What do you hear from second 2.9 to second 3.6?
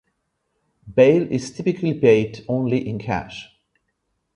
cash.